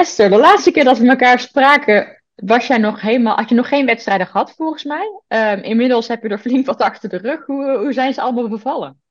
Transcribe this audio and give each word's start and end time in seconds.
Esther, 0.00 0.30
de 0.30 0.36
laatste 0.36 0.70
keer 0.70 0.84
dat 0.84 0.98
we 0.98 1.08
elkaar 1.08 1.40
spraken, 1.40 2.22
was 2.34 2.66
jij 2.66 2.78
nog 2.78 3.00
helemaal, 3.00 3.36
had 3.36 3.48
je 3.48 3.54
nog 3.54 3.68
geen 3.68 3.86
wedstrijden 3.86 4.26
gehad 4.26 4.54
volgens 4.54 4.84
mij. 4.84 5.20
Ehm, 5.28 5.58
inmiddels 5.58 6.08
heb 6.08 6.22
je 6.22 6.28
er 6.28 6.38
flink 6.38 6.66
wat 6.66 6.80
achter 6.80 7.08
de 7.08 7.16
rug. 7.16 7.46
Hoe, 7.46 7.78
hoe 7.78 7.92
zijn 7.92 8.14
ze 8.14 8.20
allemaal 8.20 8.48
bevallen? 8.48 9.02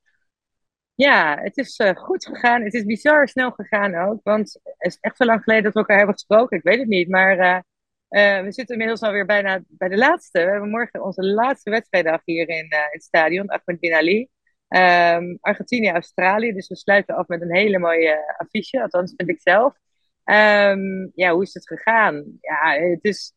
Ja, 0.94 1.38
het 1.42 1.56
is 1.56 1.76
eh, 1.76 1.96
goed 1.96 2.26
gegaan. 2.26 2.62
Het 2.62 2.74
is 2.74 2.84
bizar 2.84 3.28
snel 3.28 3.50
gegaan 3.50 3.94
ook. 3.94 4.20
Want 4.22 4.60
het 4.62 4.92
is 4.92 4.98
echt 5.00 5.16
zo 5.16 5.24
lang 5.24 5.42
geleden 5.42 5.64
dat 5.64 5.72
we 5.72 5.78
elkaar 5.78 5.96
hebben 5.96 6.14
gesproken. 6.14 6.56
Ik 6.56 6.62
weet 6.62 6.78
het 6.78 6.88
niet. 6.88 7.08
Maar 7.08 7.38
eh, 7.38 7.58
eh, 8.38 8.44
we 8.44 8.52
zitten 8.52 8.74
inmiddels 8.74 9.02
alweer 9.02 9.26
bijna 9.26 9.62
bij 9.68 9.88
de 9.88 9.96
laatste. 9.96 10.44
We 10.44 10.50
hebben 10.50 10.70
morgen 10.70 11.04
onze 11.04 11.24
laatste 11.24 11.70
wedstrijddag 11.70 12.20
hier 12.24 12.48
in, 12.48 12.66
het 12.90 13.02
stadion, 13.02 13.48
Ahmed 13.48 13.80
Bin 13.80 13.94
Ali. 13.94 14.28
Um, 14.68 15.38
Argentinië, 15.40 15.90
Australië. 15.90 16.52
Dus 16.52 16.68
we 16.68 16.76
sluiten 16.76 17.16
af 17.16 17.26
met 17.28 17.40
een 17.40 17.54
hele 17.54 17.78
mooie 17.78 18.34
affiche. 18.38 18.82
Althans, 18.82 19.12
vind 19.16 19.28
ik 19.28 19.40
zelf. 19.40 19.74
Ehm, 20.30 21.08
ja, 21.14 21.32
hoe 21.32 21.42
is 21.42 21.54
het 21.54 21.66
gegaan? 21.66 22.24
Ja, 22.40 22.72
het 22.72 23.04
is 23.04 23.34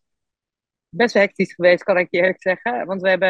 best 0.89 1.13
hectisch 1.13 1.53
geweest, 1.53 1.83
kan 1.83 1.97
ik 1.97 2.07
je 2.11 2.17
eerlijk 2.17 2.41
zeggen. 2.41 2.85
Want 2.85 3.01
we 3.01 3.09
hebben 3.09 3.29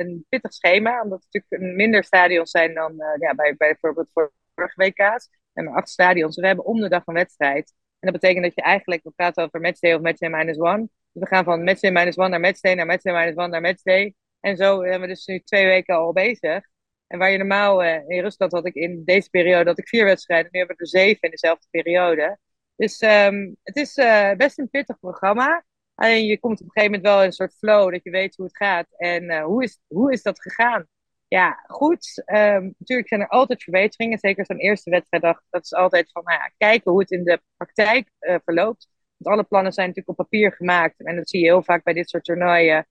een 0.00 0.26
pittig 0.28 0.52
schema, 0.52 1.02
omdat 1.02 1.24
het 1.24 1.32
natuurlijk 1.32 1.76
minder 1.76 2.04
stadions 2.04 2.50
zijn 2.50 2.74
dan 2.74 2.92
uh, 2.92 3.06
ja, 3.18 3.34
bij, 3.34 3.56
bij 3.56 3.56
bijvoorbeeld 3.56 4.10
vorige 4.54 4.74
WK's. 4.74 5.28
We 5.28 5.36
hebben 5.52 5.74
acht 5.74 5.88
stadions. 5.88 6.36
We 6.36 6.46
hebben 6.46 6.64
om 6.64 6.80
de 6.80 6.88
dag 6.88 7.02
een 7.06 7.14
wedstrijd. 7.14 7.74
En 7.98 8.12
dat 8.12 8.20
betekent 8.20 8.44
dat 8.44 8.54
je 8.54 8.62
eigenlijk, 8.62 9.02
we 9.02 9.10
praten 9.10 9.44
over 9.44 9.60
matchday 9.60 9.94
of 9.94 10.00
matchday 10.00 10.30
minus 10.30 10.58
one. 10.58 10.88
We 11.12 11.26
gaan 11.26 11.44
van 11.44 11.64
matchday 11.64 11.90
minus 11.90 12.16
one 12.16 12.28
naar 12.28 12.40
matchday, 12.40 12.74
naar 12.74 12.86
matchday 12.86 13.14
minus 13.14 13.36
one 13.36 13.48
naar 13.48 13.60
matchday. 13.60 14.14
En 14.40 14.56
zo 14.56 14.82
zijn 14.84 15.00
we 15.00 15.06
dus 15.06 15.26
nu 15.26 15.40
twee 15.40 15.66
weken 15.66 15.96
al 15.96 16.12
bezig. 16.12 16.64
En 17.06 17.18
waar 17.18 17.30
je 17.30 17.38
normaal, 17.38 17.84
uh, 17.84 18.08
in 18.08 18.22
Rusland 18.22 18.52
had 18.52 18.66
ik 18.66 18.74
in 18.74 19.02
deze 19.04 19.30
periode 19.30 19.68
had 19.68 19.78
ik 19.78 19.88
vier 19.88 20.04
wedstrijden. 20.04 20.48
Nu 20.52 20.58
hebben 20.58 20.76
we 20.76 20.82
er 20.82 20.88
zeven 20.88 21.20
in 21.20 21.30
dezelfde 21.30 21.66
periode. 21.70 22.38
Dus 22.76 23.00
um, 23.00 23.56
het 23.62 23.76
is 23.76 23.96
uh, 23.96 24.32
best 24.32 24.58
een 24.58 24.70
pittig 24.70 24.98
programma. 24.98 25.64
Alleen 25.94 26.26
je 26.26 26.38
komt 26.38 26.60
op 26.60 26.66
een 26.66 26.72
gegeven 26.72 26.90
moment 26.90 27.08
wel 27.08 27.20
in 27.20 27.26
een 27.26 27.32
soort 27.32 27.54
flow 27.54 27.92
dat 27.92 28.04
je 28.04 28.10
weet 28.10 28.36
hoe 28.36 28.46
het 28.46 28.56
gaat. 28.56 28.86
En 28.96 29.22
uh, 29.22 29.44
hoe, 29.44 29.62
is, 29.62 29.80
hoe 29.86 30.12
is 30.12 30.22
dat 30.22 30.40
gegaan? 30.40 30.86
Ja, 31.28 31.64
goed. 31.66 32.22
Um, 32.26 32.74
natuurlijk 32.78 33.08
zijn 33.08 33.20
er 33.20 33.28
altijd 33.28 33.62
verbeteringen. 33.62 34.18
Zeker 34.18 34.46
zo'n 34.46 34.56
eerste 34.56 34.90
wedstrijddag. 34.90 35.42
Dat 35.50 35.64
is 35.64 35.74
altijd 35.74 36.10
van 36.12 36.22
nou 36.24 36.38
ja, 36.38 36.52
kijken 36.56 36.90
hoe 36.90 37.00
het 37.00 37.10
in 37.10 37.24
de 37.24 37.42
praktijk 37.56 38.10
uh, 38.20 38.36
verloopt. 38.44 38.88
Want 39.16 39.36
alle 39.36 39.44
plannen 39.44 39.72
zijn 39.72 39.86
natuurlijk 39.88 40.18
op 40.18 40.26
papier 40.26 40.52
gemaakt. 40.52 41.04
En 41.04 41.16
dat 41.16 41.28
zie 41.30 41.40
je 41.40 41.46
heel 41.46 41.62
vaak 41.62 41.84
bij 41.84 41.94
dit 41.94 42.10
soort 42.10 42.24
toernooien. 42.24 42.86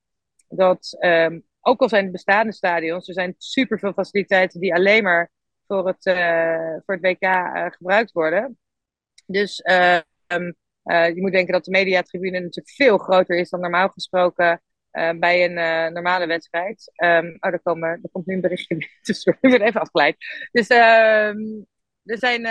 Dat 0.48 0.98
um, 1.00 1.44
ook 1.62 1.82
al 1.82 1.90
zijn 1.90 2.04
het 2.04 2.12
bestaande 2.12 2.54
stadions, 2.54 3.08
er 3.08 3.14
zijn 3.14 3.36
superveel 3.38 3.94
faciliteiten 3.94 4.60
die 4.60 4.76
alleen 4.76 5.04
maar 5.04 5.32
voor 5.68 5.88
het, 5.88 6.04
voor 6.86 6.96
het 6.96 7.02
WK 7.02 7.26
gebruikt 7.76 8.12
worden. 8.12 8.60
Dus 9.32 9.64
um, 10.28 10.56
uh, 10.84 11.08
je 11.16 11.22
moet 11.22 11.32
denken 11.32 11.54
dat 11.54 11.66
de 11.66 11.72
mediatribune 11.72 12.40
natuurlijk 12.40 12.76
veel 12.76 12.98
groter 12.98 13.38
is 13.38 13.50
dan 13.50 13.60
normaal 13.60 13.90
gesproken 13.90 14.62
uh, 14.92 15.12
bij 15.20 15.46
een 15.46 15.58
uh, 15.58 15.94
normale 15.94 16.26
wedstrijd. 16.26 16.92
Um, 17.04 17.38
oh, 17.40 17.52
daar, 17.52 17.62
komen, 17.62 17.90
er 17.90 18.10
komt 18.12 18.26
nu 18.26 18.34
een 18.34 18.42
berichtje 18.42 18.90
tussen. 19.02 19.38
Ik 19.42 19.52
ben 19.52 19.62
even 19.62 19.82
afgeleid. 19.82 20.16
Dus 20.52 20.70
um, 20.70 21.68
er 22.04 22.18
zijn. 22.18 22.46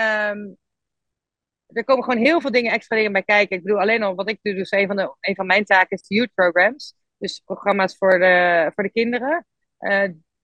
Er 1.71 1.85
komen 1.85 2.05
gewoon 2.05 2.25
heel 2.25 2.41
veel 2.41 2.51
dingen, 2.51 2.73
extra 2.73 2.97
dingen 2.97 3.13
bij 3.13 3.23
kijken. 3.23 3.57
Ik 3.57 3.63
bedoel, 3.63 3.81
alleen 3.81 4.03
al 4.03 4.15
wat 4.15 4.29
ik 4.29 4.39
doe, 4.43 4.55
dus 4.55 4.71
een 4.71 4.87
van, 4.87 4.97
de, 4.97 5.17
een 5.21 5.35
van 5.35 5.47
mijn 5.47 5.65
taken 5.65 5.97
is 5.97 6.07
de 6.07 6.15
youth 6.15 6.35
programs. 6.35 6.95
Dus 7.19 7.43
programma's 7.45 7.97
voor 7.97 8.19
de, 8.19 8.71
voor 8.75 8.85
de 8.85 8.91
kinderen. 8.91 9.47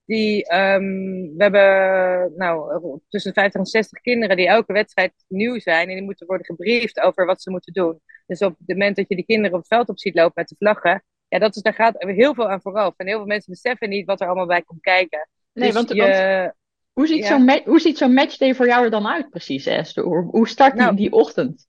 Die, 0.06 0.54
um, 0.54 1.36
we 1.36 1.42
hebben 1.42 2.32
nou, 2.36 3.00
tussen 3.08 3.32
50 3.32 3.60
en 3.60 3.66
60 3.66 4.00
kinderen 4.00 4.36
die 4.36 4.48
elke 4.48 4.72
wedstrijd 4.72 5.12
nieuw 5.28 5.58
zijn. 5.58 5.88
En 5.88 5.94
die 5.94 6.04
moeten 6.04 6.26
worden 6.26 6.46
gebriefd 6.46 7.00
over 7.00 7.26
wat 7.26 7.42
ze 7.42 7.50
moeten 7.50 7.72
doen. 7.72 8.00
Dus 8.26 8.40
op 8.40 8.54
het 8.58 8.68
moment 8.68 8.96
dat 8.96 9.08
je 9.08 9.16
die 9.16 9.24
kinderen 9.24 9.52
op 9.52 9.58
het 9.58 9.68
veld 9.68 9.88
op 9.88 9.98
ziet 9.98 10.14
lopen 10.14 10.32
met 10.34 10.48
de 10.48 10.54
vlaggen. 10.58 11.04
Ja, 11.28 11.38
dat 11.38 11.56
is, 11.56 11.62
daar 11.62 11.74
gaat 11.74 11.94
heel 11.98 12.34
veel 12.34 12.48
aan 12.48 12.60
vooraf. 12.60 12.94
En 12.96 13.06
heel 13.06 13.16
veel 13.16 13.26
mensen 13.26 13.52
beseffen 13.52 13.88
niet 13.88 14.06
wat 14.06 14.20
er 14.20 14.26
allemaal 14.26 14.46
bij 14.46 14.62
komt 14.62 14.80
kijken. 14.80 15.28
Nee, 15.52 15.66
dus 15.66 15.74
want, 15.74 15.92
je, 15.92 16.52
hoe 16.92 17.06
ziet 17.06 17.26
ja. 17.26 17.60
zo'n 17.66 17.96
zo 17.96 18.08
matchday 18.08 18.54
voor 18.54 18.66
jou 18.66 18.84
er 18.84 18.90
dan 18.90 19.06
uit 19.06 19.30
precies, 19.30 19.66
Esther? 19.66 20.04
Hoe, 20.04 20.24
hoe 20.30 20.48
start 20.48 20.72
die, 20.72 20.82
nou, 20.82 20.96
die 20.96 21.12
ochtend? 21.12 21.66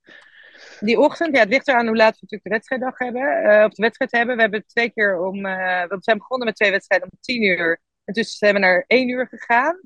Die 0.80 0.98
ochtend, 0.98 1.34
ja, 1.34 1.40
het 1.40 1.48
ligt 1.48 1.68
eraan 1.68 1.86
hoe 1.86 1.96
laat 1.96 2.12
we 2.12 2.18
natuurlijk 2.20 2.42
de 2.42 2.50
wedstrijddag 2.50 2.98
hebben. 2.98 3.22
Uh, 3.22 3.64
of 3.64 3.72
de 3.72 3.82
wedstrijd 3.82 4.12
hebben. 4.12 4.36
We 4.36 4.42
hebben 4.42 4.66
twee 4.66 4.90
keer 4.90 5.20
om. 5.20 5.46
Uh, 5.46 5.82
we 5.82 5.96
zijn 6.00 6.18
begonnen 6.18 6.46
met 6.46 6.56
twee 6.56 6.70
wedstrijden 6.70 7.08
om 7.10 7.18
tien 7.20 7.42
uur. 7.42 7.80
En 8.08 8.14
dus 8.14 8.38
zijn 8.38 8.54
we 8.54 8.60
naar 8.60 8.84
één 8.86 9.08
uur 9.08 9.26
gegaan. 9.26 9.80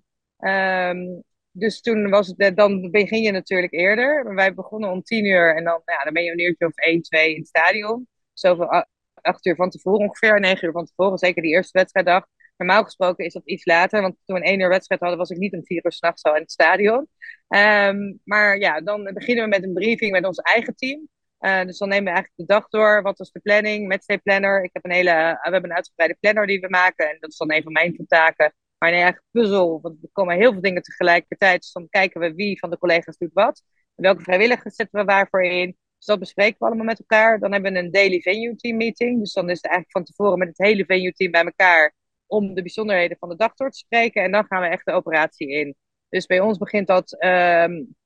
Um, 0.97 1.22
dus 1.50 1.81
toen 1.81 2.10
was 2.10 2.33
het, 2.37 2.56
dan 2.56 2.91
begin 2.91 3.22
je 3.22 3.31
natuurlijk 3.31 3.72
eerder. 3.72 4.34
Wij 4.34 4.55
begonnen 4.55 4.91
om 4.91 5.03
tien 5.03 5.25
uur 5.25 5.56
en 5.56 5.65
dan, 5.65 5.83
ja, 5.84 6.05
dan 6.05 6.12
ben 6.12 6.22
je 6.22 6.31
een 6.31 6.41
uurtje 6.41 6.66
of 6.66 6.75
één, 6.75 7.03
twee 7.03 7.31
in 7.31 7.38
het 7.38 7.49
stadion. 7.49 8.09
Zoveel, 8.32 8.84
acht 9.15 9.47
uur 9.47 9.55
van 9.55 9.71
tevoren 9.71 10.00
ongeveer, 10.00 10.41
negen 10.41 10.66
uur 10.66 10.72
van 10.72 10.84
tevoren. 10.84 11.19
Zeker 11.19 11.43
die 11.43 11.53
eerste 11.53 11.78
wedstrijddag. 11.78 12.27
Normaal 12.56 12.84
gesproken 12.84 13.25
is 13.25 13.32
dat 13.32 13.43
iets 13.44 13.65
later, 13.65 14.00
want 14.00 14.16
toen 14.25 14.37
we 14.37 14.43
een 14.43 14.49
één 14.49 14.61
uur 14.61 14.69
wedstrijd 14.69 15.00
hadden, 15.00 15.19
was 15.19 15.31
ik 15.31 15.38
niet 15.38 15.55
om 15.55 15.65
vier 15.65 15.84
uur 15.84 15.93
s'nachts 15.93 16.22
al 16.22 16.34
in 16.34 16.41
het 16.41 16.53
stadion. 16.53 17.09
Um, 17.49 18.21
maar 18.25 18.59
ja, 18.59 18.81
dan 18.81 19.11
beginnen 19.15 19.44
we 19.44 19.50
met 19.50 19.62
een 19.62 19.72
briefing 19.72 20.12
met 20.12 20.27
ons 20.27 20.38
eigen 20.38 20.75
team. 20.75 21.09
Uh, 21.42 21.64
dus 21.64 21.78
dan 21.78 21.88
nemen 21.88 22.04
we 22.04 22.10
eigenlijk 22.10 22.48
de 22.48 22.54
dag 22.54 22.69
door. 22.69 23.03
Wat 23.03 23.19
was 23.19 23.30
de 23.32 23.41
planning? 23.41 23.88
Matchday 23.88 24.19
planner. 24.19 24.64
Ik 24.64 24.70
heb 24.72 24.84
een 24.84 24.91
hele, 24.91 25.10
uh, 25.10 25.30
we 25.30 25.50
hebben 25.50 25.70
een 25.70 25.76
uitgebreide 25.76 26.16
planner 26.20 26.47
die 26.47 26.60
we 26.60 26.69
maken. 26.69 27.10
En 27.10 27.16
dat 27.20 27.30
is 27.30 27.36
dan 27.36 27.53
een 27.53 27.62
van 27.62 27.72
mijn 27.72 28.04
taken. 28.06 28.54
Maar 28.78 28.91
nee, 28.91 29.00
eigenlijk 29.00 29.30
puzzel. 29.30 29.81
Want 29.81 30.02
er 30.02 30.08
komen 30.12 30.36
heel 30.36 30.52
veel 30.52 30.60
dingen 30.60 30.82
tegelijkertijd. 30.82 31.60
Dus 31.60 31.72
dan 31.72 31.88
kijken 31.88 32.20
we 32.20 32.34
wie 32.34 32.58
van 32.58 32.70
de 32.70 32.78
collega's 32.78 33.16
doet 33.16 33.32
wat. 33.32 33.62
En 33.94 34.02
welke 34.02 34.22
vrijwilligers 34.22 34.75
zetten 34.75 35.00
we 35.00 35.04
waarvoor 35.06 35.44
in. 35.44 35.76
Dus 35.97 36.06
dat 36.06 36.19
bespreken 36.19 36.56
we 36.58 36.66
allemaal 36.66 36.84
met 36.84 36.98
elkaar. 36.98 37.38
Dan 37.38 37.52
hebben 37.52 37.72
we 37.72 37.78
een 37.78 37.91
daily 37.91 38.20
venue 38.20 38.56
team 38.56 38.76
meeting. 38.76 39.19
Dus 39.19 39.32
dan 39.32 39.50
is 39.50 39.56
het 39.56 39.66
eigenlijk 39.66 39.92
van 39.92 40.04
tevoren 40.04 40.38
met 40.38 40.48
het 40.48 40.58
hele 40.58 40.84
venue 40.84 41.12
team 41.12 41.31
bij 41.31 41.44
elkaar. 41.44 41.94
Om 42.26 42.54
de 42.54 42.62
bijzonderheden 42.62 43.16
van 43.19 43.28
de 43.28 43.36
dag 43.36 43.54
door 43.54 43.70
te 43.70 43.78
spreken. 43.78 44.22
En 44.22 44.32
dan 44.32 44.44
gaan 44.44 44.60
we 44.60 44.69
echt 44.69 44.84
de 44.84 44.92
operatie 44.92 45.48
in. 45.48 45.76
Dus 46.08 46.26
bij 46.26 46.41
ons 46.41 46.58
begint 46.58 46.86
dat 46.86 47.25
um, 47.25 47.97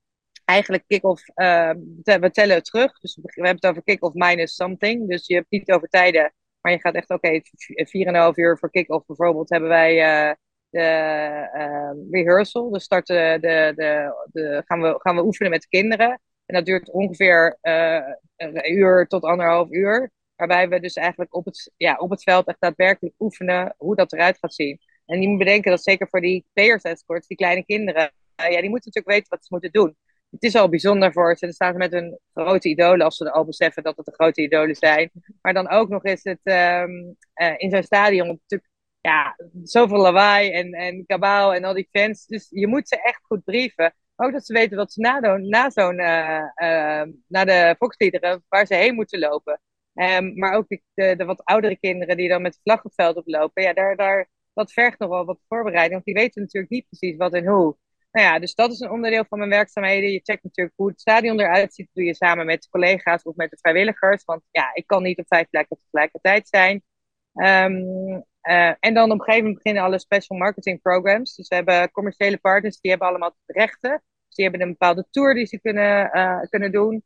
eigenlijk 0.47 0.83
kick-off, 0.87 1.27
uh, 1.35 1.71
we 2.03 2.29
tellen 2.31 2.55
het 2.55 2.65
terug. 2.65 2.99
Dus 2.99 3.15
we 3.15 3.31
hebben 3.31 3.55
het 3.55 3.65
over 3.65 3.83
kick-off 3.83 4.13
minus 4.13 4.55
something. 4.55 5.09
Dus 5.09 5.27
je 5.27 5.33
hebt 5.33 5.49
niet 5.49 5.71
over 5.71 5.87
tijden, 5.87 6.33
maar 6.61 6.71
je 6.71 6.79
gaat 6.79 6.95
echt, 6.95 7.09
oké, 7.09 7.27
okay, 7.27 8.31
4,5 8.31 8.35
uur 8.35 8.57
voor 8.57 8.71
kick-off 8.71 9.05
bijvoorbeeld 9.05 9.49
hebben 9.49 9.69
wij 9.69 9.93
uh, 9.93 10.33
de 10.69 10.79
uh, 11.55 12.11
rehearsal. 12.11 12.71
Dus 12.71 12.83
starten 12.83 13.41
de, 13.41 13.73
de, 13.75 14.13
de, 14.31 14.61
gaan, 14.65 14.81
we, 14.81 14.95
gaan 14.97 15.15
we 15.15 15.25
oefenen 15.25 15.51
met 15.51 15.61
de 15.61 15.67
kinderen. 15.67 16.21
En 16.45 16.55
dat 16.55 16.65
duurt 16.65 16.91
ongeveer 16.91 17.57
een 18.35 18.71
uur 18.71 19.07
tot 19.07 19.23
anderhalf 19.23 19.71
uur. 19.71 20.11
Waarbij 20.35 20.69
we 20.69 20.79
dus 20.79 20.93
eigenlijk 20.93 21.35
op 21.35 21.45
het, 21.45 21.71
ja, 21.77 21.95
op 21.95 22.09
het 22.09 22.23
veld 22.23 22.47
echt 22.47 22.59
daadwerkelijk 22.59 23.15
oefenen 23.19 23.75
hoe 23.77 23.95
dat 23.95 24.13
eruit 24.13 24.37
gaat 24.37 24.53
zien. 24.53 24.79
En 25.05 25.21
je 25.21 25.27
moet 25.27 25.37
bedenken 25.37 25.71
dat 25.71 25.83
zeker 25.83 26.07
voor 26.09 26.21
die 26.21 26.45
players 26.53 26.83
escorts, 26.83 27.27
die 27.27 27.37
kleine 27.37 27.65
kinderen, 27.65 28.11
ja, 28.35 28.61
die 28.61 28.69
moeten 28.69 28.91
natuurlijk 28.91 29.07
weten 29.07 29.29
wat 29.29 29.45
ze 29.45 29.47
moeten 29.49 29.71
doen 29.71 29.95
het 30.39 30.53
is 30.53 30.55
al 30.55 30.69
bijzonder 30.69 31.11
voor 31.11 31.37
ze. 31.37 31.45
Er 31.45 31.53
staan 31.53 31.77
met 31.77 31.91
hun 31.91 32.19
grote 32.33 32.69
idolen, 32.69 33.05
als 33.05 33.17
ze 33.17 33.31
al 33.31 33.45
beseffen 33.45 33.83
dat 33.83 33.97
het 33.97 34.05
de 34.05 34.13
grote 34.13 34.41
idolen 34.41 34.75
zijn. 34.75 35.11
Maar 35.41 35.53
dan 35.53 35.69
ook 35.69 35.89
nog 35.89 36.03
is 36.03 36.23
het 36.23 36.39
um, 36.43 37.15
uh, 37.35 37.53
in 37.57 37.69
zo'n 37.69 37.83
stadion 37.83 38.27
natuurlijk 38.27 38.69
ja, 39.01 39.35
zoveel 39.63 39.97
lawaai 39.97 40.51
en, 40.51 40.73
en 40.73 41.05
kabaal 41.05 41.53
en 41.53 41.63
al 41.63 41.73
die 41.73 41.89
fans. 41.91 42.25
Dus 42.25 42.47
je 42.49 42.67
moet 42.67 42.87
ze 42.87 43.01
echt 43.01 43.19
goed 43.23 43.43
brieven. 43.43 43.93
Ook 44.15 44.31
dat 44.31 44.45
ze 44.45 44.53
weten 44.53 44.77
wat 44.77 44.93
ze 44.93 45.01
na, 45.01 45.37
na 45.37 45.69
zo'n, 45.69 45.99
uh, 45.99 47.03
na 47.27 47.45
de 47.45 47.75
volksliederen, 47.77 48.43
waar 48.49 48.65
ze 48.65 48.75
heen 48.75 48.95
moeten 48.95 49.19
lopen. 49.19 49.61
Um, 49.93 50.37
maar 50.37 50.53
ook 50.53 50.67
de, 50.67 50.81
de, 50.93 51.15
de, 51.15 51.25
wat 51.25 51.43
oudere 51.43 51.77
kinderen 51.77 52.17
die 52.17 52.29
dan 52.29 52.41
met 52.41 52.53
het 52.53 52.61
vlaggenveld 52.63 53.15
oplopen. 53.15 53.63
Ja, 53.63 53.73
daar, 53.73 53.95
daar, 53.95 54.29
dat 54.53 54.71
vergt 54.71 54.99
nog 54.99 55.09
wel 55.09 55.25
wat 55.25 55.39
voorbereiding. 55.47 55.93
Want 55.93 56.05
die 56.05 56.13
weten 56.13 56.41
natuurlijk 56.41 56.71
niet 56.71 56.87
precies 56.89 57.17
wat 57.17 57.33
en 57.33 57.47
hoe. 57.47 57.77
Nou 58.17 58.29
ja, 58.29 58.39
dus 58.39 58.55
dat 58.55 58.71
is 58.71 58.79
een 58.79 58.91
onderdeel 58.91 59.25
van 59.29 59.37
mijn 59.37 59.49
werkzaamheden. 59.49 60.11
Je 60.11 60.21
checkt 60.23 60.43
natuurlijk 60.43 60.75
hoe 60.77 60.87
het 60.87 60.99
stadion 60.99 61.39
eruit 61.39 61.73
ziet. 61.73 61.89
Doe 61.93 62.03
je 62.03 62.15
samen 62.15 62.45
met 62.45 62.69
collega's 62.69 63.23
of 63.23 63.35
met 63.35 63.49
de 63.49 63.57
vrijwilligers. 63.57 64.23
Want 64.23 64.41
ja, 64.51 64.69
ik 64.73 64.87
kan 64.87 65.03
niet 65.03 65.19
op 65.19 65.25
vijf 65.27 65.49
plekken 65.49 65.79
tegelijkertijd 65.83 66.47
zijn. 66.47 66.83
Um, 67.33 68.25
uh, 68.41 68.73
en 68.79 68.93
dan 68.93 69.11
op 69.11 69.19
een 69.19 69.23
gegeven 69.23 69.37
moment 69.37 69.63
beginnen 69.63 69.83
alle 69.83 69.99
special 69.99 70.37
marketing 70.37 70.81
programs. 70.81 71.35
Dus 71.35 71.47
we 71.47 71.55
hebben 71.55 71.91
commerciële 71.91 72.37
partners, 72.37 72.79
die 72.79 72.91
hebben 72.91 73.09
allemaal 73.09 73.37
rechten. 73.45 74.03
Dus 74.27 74.35
die 74.35 74.45
hebben 74.45 74.61
een 74.61 74.71
bepaalde 74.71 75.07
tour 75.09 75.33
die 75.33 75.45
ze 75.45 75.59
kunnen, 75.59 76.09
uh, 76.13 76.41
kunnen 76.49 76.71
doen. 76.71 77.03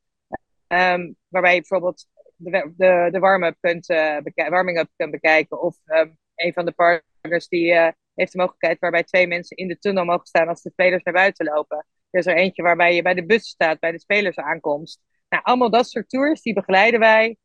Um, 0.68 1.16
waarbij 1.28 1.54
je 1.54 1.60
bijvoorbeeld 1.60 2.08
de, 2.36 2.74
de, 2.78 3.08
de 3.12 3.20
warm-up 3.20 3.58
kunt, 3.60 3.90
uh, 3.90 4.18
warming 4.50 4.80
up 4.80 4.90
kunt 4.96 5.12
bekijken. 5.12 5.62
Of 5.62 5.78
um, 5.86 6.18
een 6.36 6.54
van 6.54 6.66
de 6.66 6.72
partners 6.72 7.48
die 7.48 7.94
heeft 8.16 8.32
de 8.32 8.38
mogelijkheid 8.38 8.80
waarbij 8.80 9.04
twee 9.04 9.28
mensen 9.28 9.58
in 9.58 9.68
de 9.68 9.78
tunnel 9.78 10.06
mogen 10.06 10.26
staan 10.26 10.48
als 10.48 10.62
de 10.62 10.70
spelers 10.70 11.04
naar 11.04 11.14
buiten 11.14 11.46
lopen. 11.46 11.86
Er 12.10 12.20
is 12.20 12.26
er 12.26 12.36
eentje 12.36 12.64
waarbij 12.64 12.96
je 12.96 13.02
bij 13.02 13.14
de 13.14 13.26
bus 13.26 13.48
staat, 13.48 13.80
bij 13.80 13.92
de 13.92 14.00
spelersaankomst. 14.00 15.02
Nou, 15.30 15.44
allemaal 15.44 15.70
dat 15.70 15.90
soort 15.90 16.10
tours, 16.10 16.42
die 16.42 16.54
begeleiden 16.54 17.00
wij. 17.00 17.38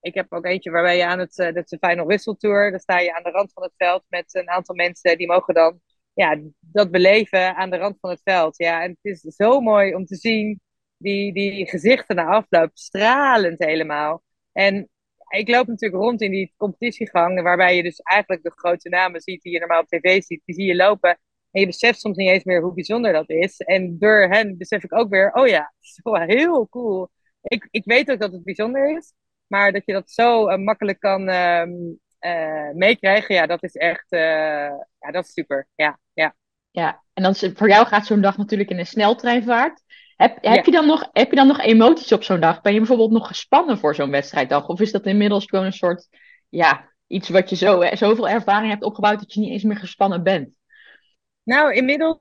Ik 0.00 0.14
heb 0.14 0.32
ook 0.32 0.44
eentje 0.44 0.70
waarbij 0.70 0.96
je 0.96 1.06
aan 1.06 1.18
het, 1.18 1.38
uh, 1.38 1.46
dat 1.46 1.64
is 1.64 1.78
de 1.78 1.88
Final 1.88 2.06
Whistle 2.06 2.36
Tour, 2.36 2.70
daar 2.70 2.80
sta 2.80 2.98
je 2.98 3.16
aan 3.16 3.22
de 3.22 3.30
rand 3.30 3.52
van 3.52 3.62
het 3.62 3.72
veld 3.76 4.04
met 4.08 4.34
een 4.34 4.50
aantal 4.50 4.74
mensen 4.74 5.18
die 5.18 5.26
mogen 5.26 5.54
dan 5.54 5.80
ja, 6.14 6.40
dat 6.60 6.90
beleven 6.90 7.56
aan 7.56 7.70
de 7.70 7.76
rand 7.76 7.96
van 8.00 8.10
het 8.10 8.20
veld. 8.24 8.56
Ja, 8.56 8.82
en 8.82 8.90
het 8.90 8.98
is 9.02 9.20
zo 9.20 9.60
mooi 9.60 9.94
om 9.94 10.04
te 10.04 10.16
zien 10.16 10.60
die, 10.96 11.32
die 11.32 11.68
gezichten 11.68 12.16
na 12.16 12.24
afloop, 12.24 12.70
stralend 12.72 13.64
helemaal. 13.64 14.22
En 14.52 14.88
ik 15.38 15.48
loop 15.48 15.66
natuurlijk 15.66 16.02
rond 16.02 16.20
in 16.20 16.30
die 16.30 16.54
competitiegang, 16.56 17.42
waarbij 17.42 17.76
je 17.76 17.82
dus 17.82 18.00
eigenlijk 18.00 18.42
de 18.42 18.52
grote 18.54 18.88
namen 18.88 19.20
ziet 19.20 19.42
die 19.42 19.52
je 19.52 19.58
normaal 19.58 19.80
op 19.80 19.88
tv 19.88 20.22
ziet, 20.22 20.42
die 20.44 20.54
zie 20.54 20.66
je 20.66 20.76
lopen. 20.76 21.18
En 21.50 21.60
je 21.60 21.66
beseft 21.66 22.00
soms 22.00 22.16
niet 22.16 22.28
eens 22.28 22.44
meer 22.44 22.62
hoe 22.62 22.74
bijzonder 22.74 23.12
dat 23.12 23.30
is. 23.30 23.60
En 23.60 23.98
door 23.98 24.28
hen 24.28 24.58
besef 24.58 24.84
ik 24.84 24.94
ook 24.94 25.10
weer, 25.10 25.32
oh 25.32 25.46
ja, 25.46 25.72
wel 26.02 26.20
heel 26.20 26.68
cool. 26.68 27.10
Ik, 27.42 27.68
ik 27.70 27.84
weet 27.84 28.10
ook 28.10 28.20
dat 28.20 28.32
het 28.32 28.44
bijzonder 28.44 28.96
is, 28.96 29.12
maar 29.46 29.72
dat 29.72 29.82
je 29.84 29.92
dat 29.92 30.10
zo 30.10 30.50
uh, 30.50 30.56
makkelijk 30.56 31.00
kan 31.00 31.28
uh, 31.28 31.66
uh, 32.20 32.70
meekrijgen, 32.74 33.34
ja, 33.34 33.46
dat 33.46 33.62
is 33.62 33.74
echt, 33.74 34.12
uh, 34.12 34.20
ja, 34.98 35.10
dat 35.10 35.24
is 35.24 35.32
super. 35.32 35.68
Ja, 35.74 35.98
ja. 36.12 36.34
Ja, 36.70 37.02
en 37.12 37.22
dan, 37.22 37.34
voor 37.34 37.68
jou 37.68 37.86
gaat 37.86 38.06
zo'n 38.06 38.20
dag 38.20 38.36
natuurlijk 38.36 38.70
in 38.70 38.78
een 38.78 38.86
sneltreinvaart. 38.86 39.82
Heb, 40.24 40.34
heb, 40.40 40.54
ja. 40.54 40.62
je 40.64 40.70
dan 40.70 40.86
nog, 40.86 41.08
heb 41.12 41.30
je 41.30 41.36
dan 41.36 41.46
nog 41.46 41.60
emoties 41.60 42.12
op 42.12 42.22
zo'n 42.22 42.40
dag? 42.40 42.60
Ben 42.60 42.72
je 42.72 42.78
bijvoorbeeld 42.78 43.10
nog 43.10 43.26
gespannen 43.26 43.78
voor 43.78 43.94
zo'n 43.94 44.10
wedstrijddag? 44.10 44.68
Of 44.68 44.80
is 44.80 44.92
dat 44.92 45.06
inmiddels 45.06 45.44
gewoon 45.44 45.64
een 45.64 45.72
soort, 45.72 46.08
ja, 46.48 46.92
iets 47.06 47.28
wat 47.28 47.50
je 47.50 47.56
zo, 47.56 47.82
zoveel 47.92 48.28
ervaring 48.28 48.70
hebt 48.70 48.84
opgebouwd 48.84 49.18
dat 49.18 49.34
je 49.34 49.40
niet 49.40 49.50
eens 49.50 49.62
meer 49.62 49.76
gespannen 49.76 50.22
bent? 50.22 50.58
Nou, 51.42 51.74
inmiddels, 51.74 52.18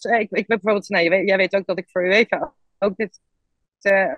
ik, 0.00 0.30
ik 0.30 0.30
ben 0.30 0.44
bijvoorbeeld, 0.46 0.88
nou, 0.88 1.08
weet, 1.08 1.28
jij 1.28 1.36
weet 1.36 1.54
ook 1.54 1.66
dat 1.66 1.78
ik 1.78 1.90
voor 1.90 2.06
UEFA 2.06 2.52
ook 2.78 2.96
dit 2.96 3.20
uh, 3.82 4.14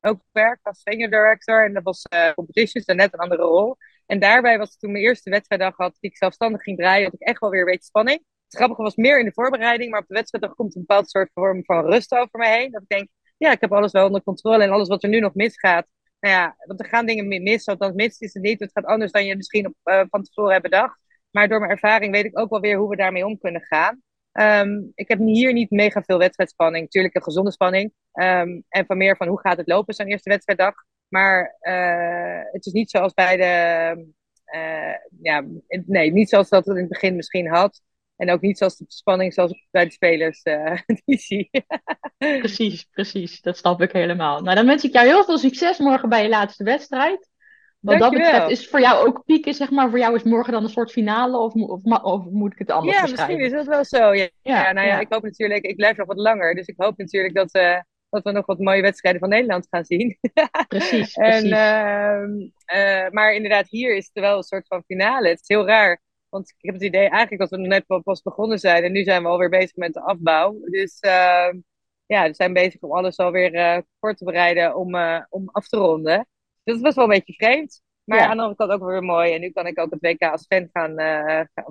ook 0.00 0.20
werk 0.32 0.58
als 0.62 0.80
senior 0.80 1.10
director. 1.10 1.64
En 1.64 1.72
dat 1.72 1.82
was 1.82 2.06
uh, 2.14 2.32
competitions, 2.32 2.84
en 2.84 2.96
net 2.96 3.12
een 3.12 3.20
andere 3.20 3.42
rol. 3.42 3.76
En 4.06 4.18
daarbij 4.18 4.58
was 4.58 4.70
het 4.70 4.78
toen 4.78 4.92
mijn 4.92 5.04
eerste 5.04 5.30
wedstrijddag 5.30 5.76
had, 5.76 5.96
die 6.00 6.10
ik 6.10 6.16
zelfstandig 6.16 6.62
ging 6.62 6.78
draaien, 6.78 7.04
had 7.04 7.14
ik 7.14 7.28
echt 7.28 7.40
wel 7.40 7.50
weer 7.50 7.60
een 7.60 7.66
beetje 7.66 7.84
spanning. 7.84 8.24
Het 8.56 8.64
grappige 8.64 8.88
was 8.88 8.96
meer 8.96 9.18
in 9.18 9.24
de 9.24 9.32
voorbereiding, 9.32 9.90
maar 9.90 10.00
op 10.00 10.06
de 10.06 10.14
wedstrijddag 10.14 10.54
komt 10.54 10.74
een 10.74 10.80
bepaald 10.80 11.10
soort 11.10 11.30
vorm 11.34 11.64
van 11.64 11.84
rust 11.84 12.12
over 12.12 12.38
me 12.38 12.48
heen. 12.48 12.70
Dat 12.70 12.82
ik 12.82 12.88
denk, 12.88 13.08
ja, 13.36 13.52
ik 13.52 13.60
heb 13.60 13.72
alles 13.72 13.92
wel 13.92 14.06
onder 14.06 14.22
controle 14.22 14.62
en 14.62 14.70
alles 14.70 14.88
wat 14.88 15.02
er 15.02 15.08
nu 15.08 15.20
nog 15.20 15.34
misgaat. 15.34 15.86
Nou 16.20 16.34
ja, 16.34 16.56
want 16.58 16.80
er 16.80 16.86
gaan 16.86 17.06
dingen 17.06 17.42
mis, 17.42 17.66
althans 17.66 17.94
mis 17.94 18.18
is 18.18 18.34
het 18.34 18.42
niet. 18.42 18.60
Het 18.60 18.70
gaat 18.72 18.84
anders 18.84 19.12
dan 19.12 19.24
je 19.24 19.36
misschien 19.36 19.74
uh, 19.84 20.02
van 20.10 20.22
tevoren 20.22 20.50
hebt 20.50 20.62
bedacht. 20.62 20.98
Maar 21.30 21.48
door 21.48 21.58
mijn 21.58 21.70
ervaring 21.70 22.12
weet 22.12 22.24
ik 22.24 22.38
ook 22.38 22.50
wel 22.50 22.60
weer 22.60 22.76
hoe 22.76 22.88
we 22.88 22.96
daarmee 22.96 23.26
om 23.26 23.38
kunnen 23.38 23.62
gaan. 23.62 24.02
Um, 24.32 24.92
ik 24.94 25.08
heb 25.08 25.18
hier 25.18 25.52
niet 25.52 25.70
mega 25.70 26.02
veel 26.02 26.18
wedstrijdspanning. 26.18 26.84
Natuurlijk 26.84 27.14
een 27.14 27.22
gezonde 27.22 27.52
spanning. 27.52 27.92
Um, 28.12 28.64
en 28.68 28.86
van 28.86 28.96
meer 28.96 29.16
van 29.16 29.28
hoe 29.28 29.40
gaat 29.40 29.56
het 29.56 29.68
lopen 29.68 29.94
zo'n 29.94 30.06
eerste 30.06 30.30
wedstrijddag. 30.30 30.74
Maar 31.08 31.56
uh, 31.60 32.52
het 32.52 32.66
is 32.66 32.72
niet 32.72 32.90
zoals 32.90 33.14
bij 33.14 33.36
de. 33.36 34.14
Uh, 34.54 34.94
ja, 35.22 35.44
nee, 35.86 36.12
niet 36.12 36.28
zoals 36.28 36.48
dat 36.48 36.66
het 36.66 36.74
in 36.74 36.82
het 36.82 36.90
begin 36.90 37.16
misschien 37.16 37.48
had. 37.48 37.80
En 38.16 38.30
ook 38.30 38.40
niet 38.40 38.58
zoals 38.58 38.76
de 38.76 38.84
spanning 38.88 39.34
zoals 39.34 39.50
ik 39.50 39.66
bij 39.70 39.84
de 39.84 39.90
spelers 39.90 40.44
uh, 40.44 40.78
die 41.04 41.18
zie. 41.18 41.50
precies, 42.18 42.84
precies. 42.84 43.40
Dat 43.40 43.56
snap 43.56 43.82
ik 43.82 43.92
helemaal. 43.92 44.42
Nou, 44.42 44.56
dan 44.56 44.66
wens 44.66 44.84
ik 44.84 44.92
jou 44.92 45.06
heel 45.06 45.24
veel 45.24 45.38
succes 45.38 45.78
morgen 45.78 46.08
bij 46.08 46.22
je 46.22 46.28
laatste 46.28 46.64
wedstrijd. 46.64 47.28
Wat 47.86 47.98
dat 47.98 48.10
betreft 48.10 48.50
is 48.50 48.68
voor 48.68 48.80
jou 48.80 49.06
ook 49.06 49.24
pieken, 49.24 49.54
zeg 49.54 49.70
maar. 49.70 49.90
Voor 49.90 49.98
jou 49.98 50.14
is 50.14 50.22
morgen 50.22 50.52
dan 50.52 50.62
een 50.62 50.68
soort 50.68 50.90
finale, 50.90 51.38
of, 51.38 51.52
of, 51.52 51.82
of 52.02 52.24
moet 52.24 52.52
ik 52.52 52.58
het 52.58 52.70
anders 52.70 52.96
Ja, 52.96 53.02
misschien 53.02 53.40
is 53.40 53.52
dat 53.52 53.66
wel 53.66 53.84
zo. 53.84 54.14
Ja, 54.14 54.28
ja, 54.42 54.62
ja 54.62 54.72
nou 54.72 54.86
ja, 54.86 54.92
ja, 54.92 55.00
ik 55.00 55.12
hoop 55.12 55.22
natuurlijk, 55.22 55.64
ik 55.64 55.76
blijf 55.76 55.96
nog 55.96 56.06
wat 56.06 56.16
langer. 56.16 56.54
Dus 56.54 56.66
ik 56.66 56.74
hoop 56.76 56.98
natuurlijk 56.98 57.34
dat, 57.34 57.54
uh, 57.54 57.80
dat 58.10 58.22
we 58.22 58.32
nog 58.32 58.46
wat 58.46 58.58
mooie 58.58 58.82
wedstrijden 58.82 59.20
van 59.20 59.30
Nederland 59.30 59.66
gaan 59.70 59.84
zien. 59.84 60.18
precies, 60.68 61.14
en, 61.14 61.46
uh, 61.46 62.22
uh, 62.78 63.10
maar 63.10 63.34
inderdaad, 63.34 63.68
hier 63.68 63.96
is 63.96 64.10
het 64.12 64.24
wel 64.24 64.36
een 64.36 64.42
soort 64.42 64.66
van 64.66 64.82
finale. 64.86 65.28
Het 65.28 65.40
is 65.40 65.48
heel 65.56 65.66
raar. 65.66 66.00
Want 66.28 66.48
ik 66.48 66.56
heb 66.58 66.74
het 66.74 66.82
idee 66.82 67.08
eigenlijk 67.08 67.38
dat 67.38 67.50
we 67.50 67.66
net 67.66 68.02
pas 68.02 68.22
begonnen 68.22 68.58
zijn. 68.58 68.84
En 68.84 68.92
nu 68.92 69.02
zijn 69.02 69.22
we 69.22 69.28
alweer 69.28 69.48
bezig 69.48 69.76
met 69.76 69.92
de 69.92 70.00
afbouw. 70.00 70.60
Dus 70.64 70.98
ehm, 71.00 71.58
ja, 72.06 72.26
we 72.26 72.34
zijn 72.34 72.52
bezig 72.52 72.80
om 72.80 72.92
alles 72.92 73.16
alweer 73.16 73.54
uh, 73.54 73.78
voor 74.00 74.14
te 74.14 74.24
bereiden 74.24 74.76
om, 74.76 74.94
uh, 74.94 75.20
om 75.28 75.48
af 75.52 75.68
te 75.68 75.76
ronden. 75.76 76.26
Dus 76.64 76.74
dat 76.74 76.82
was 76.82 76.94
wel 76.94 77.04
een 77.04 77.10
beetje 77.10 77.32
vreemd. 77.32 77.82
Maar 78.04 78.18
ja. 78.18 78.24
aan 78.26 78.36
de 78.36 78.42
andere 78.42 78.56
kant 78.66 78.70
ook 78.70 78.88
weer 78.88 79.02
mooi. 79.02 79.34
En 79.34 79.40
nu 79.40 79.50
kan 79.50 79.66
ik 79.66 79.78
ook 79.78 79.90
het 79.90 80.00
WK 80.00 80.22
als 80.22 80.46
fan 80.46 80.68
gaan, 80.72 80.94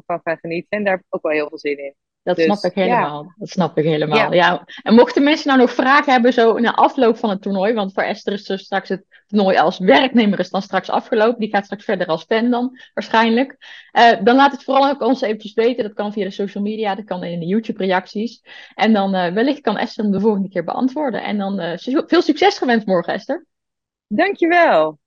van 0.05 0.19
gaan 0.23 0.37
genieten. 0.37 0.77
En 0.77 0.83
daar 0.83 0.93
heb 0.93 1.01
ik 1.01 1.15
ook 1.15 1.21
wel 1.21 1.31
heel 1.31 1.49
veel 1.49 1.59
zin 1.59 1.77
in. 1.77 1.95
Dat 2.25 2.35
dus, 2.35 2.45
snap 2.45 2.63
ik 2.63 2.73
helemaal. 2.73 3.23
Ja. 3.23 3.33
Dat 3.37 3.49
snap 3.49 3.77
ik 3.77 3.83
helemaal. 3.83 4.17
Ja. 4.17 4.33
ja. 4.33 4.65
En 4.83 4.95
mochten 4.95 5.23
mensen 5.23 5.47
nou 5.47 5.59
nog 5.59 5.71
vragen 5.71 6.11
hebben 6.11 6.33
zo 6.33 6.59
na 6.59 6.73
afloop 6.73 7.17
van 7.17 7.29
het 7.29 7.41
toernooi, 7.41 7.73
want 7.73 7.93
voor 7.93 8.03
Esther 8.03 8.33
is 8.33 8.45
dus 8.45 8.61
straks 8.61 8.89
het 8.89 9.05
toernooi 9.27 9.57
als 9.57 9.79
werknemer 9.79 10.39
is 10.39 10.49
dan 10.49 10.61
straks 10.61 10.89
afgelopen. 10.89 11.39
Die 11.39 11.49
gaat 11.49 11.65
straks 11.65 11.83
verder 11.83 12.07
als 12.07 12.23
fan 12.23 12.49
dan 12.49 12.79
waarschijnlijk. 12.93 13.57
Uh, 13.97 14.11
dan 14.23 14.35
laat 14.35 14.51
het 14.51 14.63
vooral 14.63 14.89
ook 14.89 15.01
ons 15.01 15.21
eventjes 15.21 15.53
weten. 15.53 15.83
Dat 15.83 15.93
kan 15.93 16.13
via 16.13 16.23
de 16.23 16.31
social 16.31 16.63
media, 16.63 16.95
dat 16.95 17.05
kan 17.05 17.23
in 17.23 17.39
de 17.39 17.45
YouTube 17.45 17.85
reacties. 17.85 18.41
En 18.75 18.93
dan 18.93 19.15
uh, 19.15 19.27
wellicht 19.27 19.61
kan 19.61 19.77
Esther 19.77 20.03
hem 20.03 20.13
de 20.13 20.19
volgende 20.19 20.49
keer 20.49 20.63
beantwoorden. 20.63 21.23
En 21.23 21.37
dan 21.37 21.61
uh, 21.61 21.77
veel 22.07 22.21
succes 22.21 22.57
gewenst 22.57 22.85
morgen 22.85 23.13
Esther. 23.13 23.45
Dankjewel. 24.07 24.99